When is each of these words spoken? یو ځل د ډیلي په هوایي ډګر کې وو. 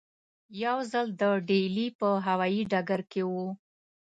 یو 0.63 0.77
ځل 0.91 1.07
د 1.21 1.23
ډیلي 1.49 1.87
په 1.99 2.09
هوایي 2.27 2.61
ډګر 2.71 3.01
کې 3.11 3.21
وو. 3.31 3.47